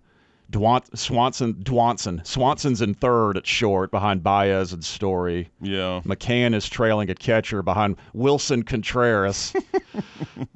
[0.51, 5.51] Dwan- Swanson, Dwanson, Swanson's in third at short behind Baez and Story.
[5.61, 6.01] yeah.
[6.07, 9.55] McCann is trailing at catcher behind Willson Contreras.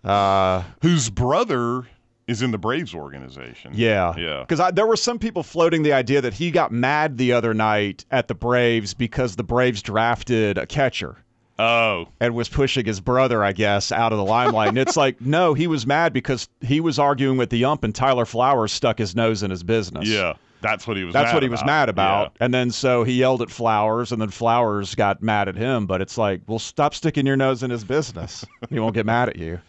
[0.04, 1.84] Uh, Whose brother
[2.26, 3.72] is in the Braves organization?
[3.74, 4.44] Yeah, Yeah.
[4.46, 8.04] Because there were some people floating the idea that he got mad the other night
[8.10, 11.18] at the Braves because the Braves drafted a catcher
[11.58, 14.68] Oh, and was pushing his brother, I guess, out of the limelight.
[14.68, 17.94] and it's like, no, he was mad because he was arguing with the ump, and
[17.94, 20.08] Tyler Flowers stuck his nose in his business.
[20.08, 20.34] yeah.
[20.62, 21.12] That's what he was.
[21.12, 21.66] That's mad what he was about.
[21.66, 22.32] mad about.
[22.38, 22.44] Yeah.
[22.44, 25.86] And then so he yelled at Flowers, and then Flowers got mad at him.
[25.86, 28.44] But it's like, well, stop sticking your nose in his business.
[28.70, 29.60] he won't get mad at you.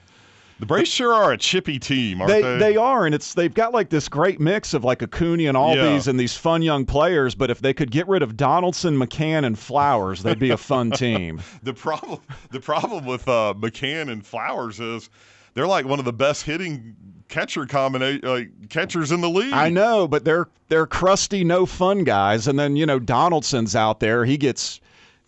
[0.63, 2.57] The Braves sure are a chippy team, aren't They, they?
[2.57, 6.05] they are, and it's they've got like this great mix of like Acuna and Albies
[6.05, 6.11] Yeah.
[6.11, 7.35] and these fun young players.
[7.35, 10.91] But if they could get rid of Donaldson, McCann, and Flowers, they'd be a fun
[10.91, 11.41] team.
[11.63, 12.21] The problem,
[12.51, 15.09] the problem with uh, McCann and Flowers is
[15.53, 16.95] they're like one of the best hitting
[17.27, 19.51] catcher combination like catchers in the league.
[19.51, 22.47] I know, but they're they're crusty, no fun guys.
[22.47, 24.79] And then you know Donaldson's out there; he gets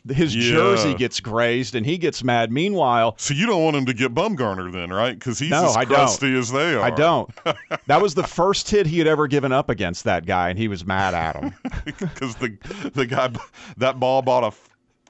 [0.10, 0.52] his Yeah.
[0.54, 2.52] jersey gets grazed, and he gets mad.
[2.52, 5.18] Meanwhile, So you don't want him to get Bumgarner then, right?
[5.18, 5.96] Because he's No, as I don't.
[5.96, 6.82] crusty as they are.
[6.84, 7.30] I don't.
[7.88, 10.68] that was the first hit he had ever given up against that guy, and he
[10.68, 11.54] was mad at him.
[11.86, 12.58] Because the
[12.94, 13.30] the guy
[13.78, 14.52] that ball bought a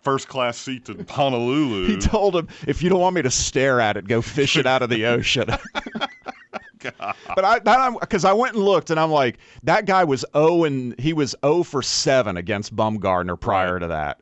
[0.02, 1.88] first class seat to Honolulu.
[1.88, 4.66] He told him, "If you don't want me to stare at it, go fish it
[4.66, 5.48] out of the ocean."
[6.82, 11.00] but I, because I went and looked, and I'm like, that guy was 0 and
[11.00, 13.80] he was 0 for seven against Bumgarner prior Right.
[13.80, 14.20] to that.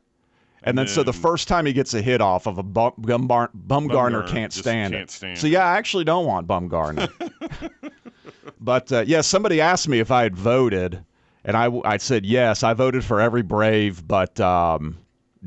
[0.66, 3.50] And then, so the first time he gets a hit off of a bum, Bumgar,
[3.54, 5.10] Bumgarner Bumgarner can't stand can't it.
[5.10, 7.10] stand so yeah, I actually don't want Bumgarner.
[8.60, 11.04] but uh, yeah, somebody asked me if I had voted,
[11.44, 12.62] and I, I said yes.
[12.62, 14.96] I voted for every Brave, but um,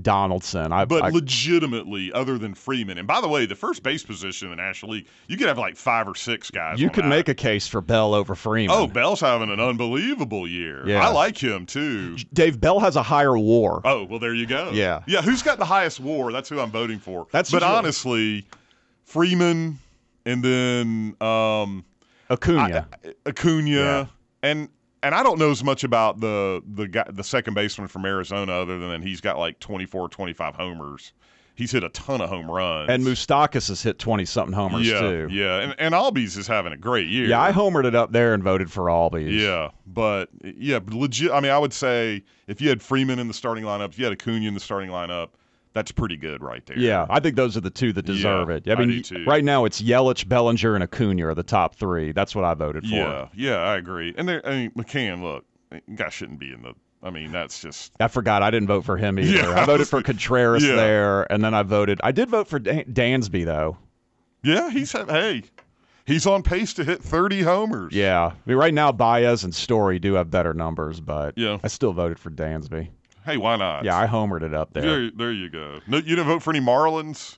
[0.01, 0.71] Donaldson.
[0.71, 4.51] I, but I, legitimately, other than Freeman, and by the way, the first base position
[4.51, 6.79] in the National League, you could have like five or six guys.
[6.79, 7.10] you could that.
[7.10, 8.75] make a case for Bell over Freeman.
[8.75, 10.88] Oh, Bell's having an unbelievable year.
[10.88, 11.07] Yeah.
[11.07, 12.17] I like him too.
[12.33, 13.81] Dave Bell has a higher WAR.
[13.86, 14.71] Oh, well, there you go.
[14.71, 15.01] Yeah.
[15.07, 16.31] Yeah, who's got the highest war?
[16.31, 17.27] That's who I'm voting for.
[17.31, 18.45] That's But honestly,
[19.05, 19.79] Freeman
[20.25, 21.86] and then um
[22.29, 22.88] Acuna.
[23.05, 24.05] I- Acuna, Yeah.
[24.43, 24.69] and
[25.08, 28.52] and I don't know as much about the the guy, the second baseman from Arizona
[28.52, 31.13] other than he's got like 24, 25 homers.
[31.56, 32.89] He's hit a ton of home runs.
[32.91, 35.28] and Moustakas has hit 20 something homers yeah, too.
[35.32, 37.26] yeah, and and Albies is having a great year.
[37.26, 39.32] Yeah, I homered it up there and voted for Albies.
[39.32, 41.32] Yeah, but yeah, legit.
[41.32, 44.06] I mean, I would say if you had Freeman in the starting lineup, if you
[44.06, 45.30] had Acuna in the starting lineup,
[45.77, 46.77] that's pretty good right there.
[46.77, 48.69] Yeah, I think those are the two that deserve Yeah, it.
[48.69, 49.23] I I mean, too.
[49.25, 52.11] right now it's Yelich, Bellinger, and Acuna are the top three.
[52.11, 52.95] That's what I voted for.
[52.95, 53.57] yeah, yeah.
[53.57, 54.13] I agree.
[54.17, 55.45] And there, I mean, McCann, look,
[55.95, 56.73] guy shouldn't be in the.
[57.03, 59.31] I mean, that's just I forgot I didn't vote for him either.
[59.31, 60.75] Yeah, I I voted for Contreras yeah.
[60.75, 62.01] there, and then I voted.
[62.03, 63.77] I did vote for Dan- Dansby though.
[64.43, 64.71] yeah.
[64.71, 65.43] He's hey,
[66.05, 67.93] he's on pace to hit thirty homers.
[67.93, 71.59] Yeah, I mean, right now Baez and Story do have better numbers, but Yeah.
[71.63, 72.89] I still voted for Dansby.
[73.27, 73.83] Hey, why not?
[73.83, 74.83] Yeah, I homered it up there.
[74.83, 75.81] There, there you go.
[75.85, 77.37] No, you didn't vote for any Marlins.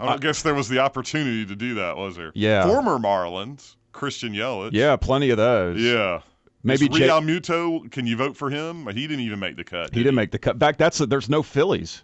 [0.00, 2.32] I don't guess there was the opportunity to do that, was there?
[2.34, 2.66] Yeah.
[2.66, 4.70] Former Marlins, Christian Yelich.
[4.72, 5.80] Yeah, plenty of those.
[5.80, 6.20] Yeah.
[6.62, 8.86] Maybe Jay- Realmuto, can you vote for him?
[8.86, 9.92] He didn't even make the cut.
[9.94, 10.58] he didn't make the cut.
[10.58, 12.02] Back that's there's no Phillies,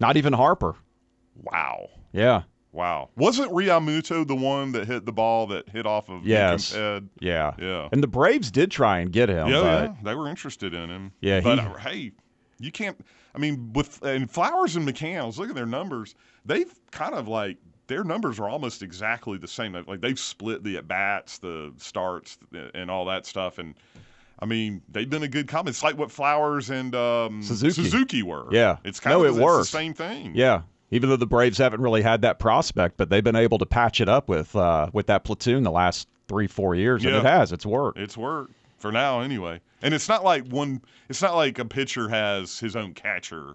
[0.00, 0.76] not even Harper.
[1.36, 1.88] Wow.
[2.12, 3.10] Yeah, Wow.
[3.16, 6.72] Wasn't Realmuto the one that hit the ball that hit off of Yes.
[6.72, 7.08] Head?
[7.20, 7.88] yeah, Yeah.
[7.92, 9.94] And the Braves did try and get him, yeah, but yeah.
[10.02, 11.12] They were interested in him.
[11.20, 12.12] Yeah, But he- uh, hey,
[12.58, 12.96] you can't
[13.34, 16.14] I mean, with and Flowers and McCann, look at their numbers,
[16.44, 19.72] they've kind of like their numbers are almost exactly the same.
[19.86, 22.38] Like they've split the at bats, the starts,
[22.74, 23.58] and all that stuff.
[23.58, 23.74] And
[24.38, 25.68] I mean, they've been a good combo.
[25.70, 28.22] It's like what Flowers and um, Suzuki.
[28.22, 28.46] were.
[28.52, 28.76] Yeah.
[28.84, 29.68] it's kind No, of it it's the works.
[29.68, 30.32] same thing.
[30.34, 30.62] yeah.
[30.90, 34.00] Even though the Braves haven't really had that prospect, but they've been able to patch
[34.00, 37.50] it up with uh, with that platoon the last three four years, and it has.
[37.52, 37.98] It's worked.
[37.98, 38.52] It's worked
[38.84, 39.58] for now, anyway.
[39.80, 40.82] And it's not like one.
[41.08, 43.54] It's not like a pitcher has his own catcher.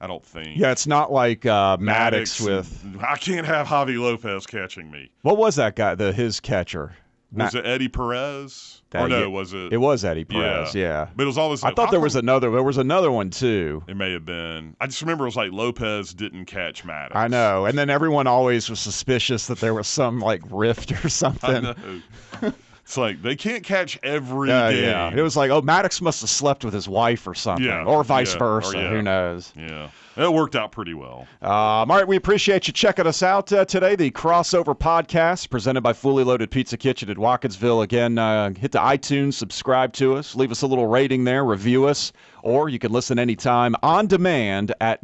[0.00, 0.56] I don't think.
[0.56, 5.10] yeah, it's not like uh, Maddux, with I can't have Javi Lopez catching me.
[5.22, 5.96] what was that guy?
[5.96, 6.94] The his catcher.
[7.32, 8.82] Was it Eddie Perez?
[8.90, 9.72] That- or no, yeah, was it?
[9.72, 10.74] It was Eddie Perez.
[10.76, 11.08] Yeah.
[11.16, 11.64] But it was always.
[11.64, 12.48] I thought there was another.
[12.52, 13.82] There was another one too.
[13.88, 14.76] It may have been.
[14.80, 17.16] I just remember it was like Lopez didn't catch Maddux.
[17.16, 17.66] I know.
[17.66, 22.02] And then everyone always was suspicious that there was some like rift or I something.
[22.84, 24.84] it's like they can't catch every Yeah, game.
[24.84, 25.12] yeah.
[25.14, 28.02] It was like, oh, Maddux must have slept with his wife or something, Yeah, or
[28.04, 28.78] vice yeah, versa.
[28.86, 28.88] or.
[28.96, 29.52] Who knows?
[29.56, 29.88] Yeah.
[30.14, 31.26] It worked out pretty well.
[31.40, 33.96] Um, all right, we appreciate you checking us out uh, today.
[33.96, 37.82] The crossover podcast presented by Fully Loaded Pizza Kitchen at Watkinsville.
[37.82, 41.86] Again, uh, hit the iTunes, subscribe to us, leave us a little rating there, review
[41.86, 45.02] us, or you can listen anytime on demand at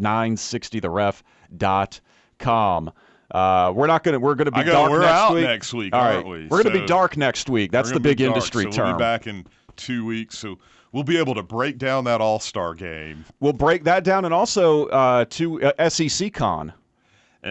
[1.58, 2.90] 960theref.com.
[3.30, 4.18] Uh, we're not gonna.
[4.18, 5.44] We're gonna be I got- dark we're next out week.
[5.44, 6.46] next week, All aren't we?
[6.46, 7.70] We're gonna be dark next week.
[7.70, 8.86] That's the big dark, industry so term.
[8.86, 10.58] We'll be back in two weeks, so
[10.92, 13.26] we'll be able to break down that All Star game.
[13.40, 16.72] We'll break that down, and also uh, to uh, SEC Con.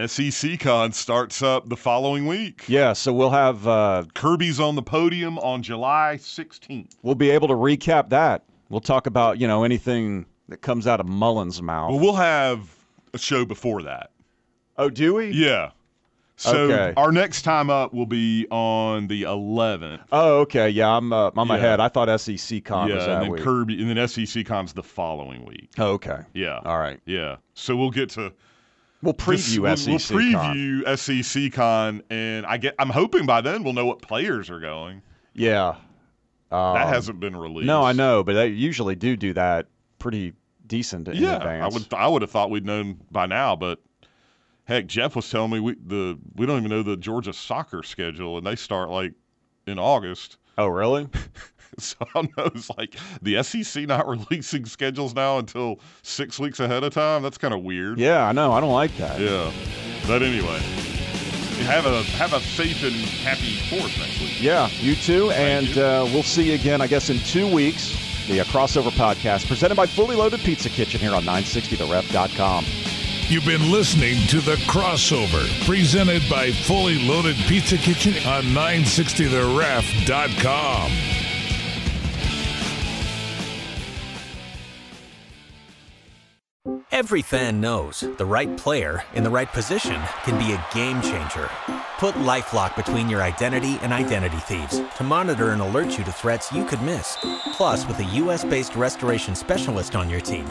[0.06, 2.64] SEC Con starts up the following week.
[2.68, 6.90] Yeah, so we'll have uh, Kirby's on the podium on July 16th.
[7.02, 8.44] we'll be able to recap that.
[8.68, 11.92] We'll talk about you know anything that comes out of Mullen's mouth.
[11.92, 12.68] Well, we'll have
[13.14, 14.10] a show before that.
[14.78, 15.30] Oh, do we?
[15.30, 15.70] Yeah.
[16.36, 16.94] So Okay.
[16.96, 20.00] our next time up will be on the 11th.
[20.12, 20.68] Oh, okay.
[20.70, 21.56] Yeah, I'm uh, I'm Yeah.
[21.56, 21.80] ahead.
[21.80, 23.42] I thought SEC Con yeah, was that and then week.
[23.42, 25.68] Kirby, and then SEC Con's the following week.
[25.78, 26.20] oh, okay.
[26.34, 26.60] Yeah.
[26.64, 27.00] All right.
[27.06, 27.36] Yeah.
[27.54, 28.32] So we'll get to
[29.02, 30.54] We'll preview we'll, SEC we'll Con.
[30.56, 32.74] preview SEC Con, and I get.
[32.78, 35.02] I'm hoping by then we'll know what players are going.
[35.34, 35.76] Yeah.
[36.50, 37.66] Um, that hasn't been released.
[37.66, 39.66] No, I know, but they usually do do that
[39.98, 40.34] pretty
[40.66, 41.64] decent in Yeah, advance.
[41.64, 41.94] I would.
[41.94, 43.80] I would have thought we'd known by now, but
[44.68, 48.38] heck, Jeff was telling me we the we don't even know the Georgia soccer schedule,
[48.38, 49.14] and they start like
[49.66, 50.36] in August.
[50.56, 51.08] Oh, really?
[51.76, 56.82] So I know it's like the SEC not releasing schedules now until six weeks ahead
[56.82, 57.22] of time.
[57.22, 58.00] That's kind of weird.
[58.00, 58.52] yeah, I know.
[58.52, 59.20] I don't like that.
[59.20, 59.52] Yeah.
[60.06, 60.58] But anyway,
[61.66, 64.42] have a have a safe and happy Fourth next week.
[64.42, 65.30] Yeah, you too.
[65.32, 65.82] And you.
[65.82, 67.94] uh, we'll see you again, I guess, in two weeks.
[68.26, 72.64] The uh, crossover podcast presented by Fully Loaded Pizza Kitchen here on 960theref.com.
[73.28, 80.90] You've been listening to The Crossover, presented by Fully Loaded Pizza Kitchen on 960theref.com.
[86.90, 91.50] Every fan knows the right player in the right position can be a game changer.
[91.98, 96.50] Put LifeLock between your identity and identity thieves to monitor and alert you to threats
[96.50, 97.18] you could miss.
[97.52, 100.50] Plus, with a US-based restoration specialist on your team,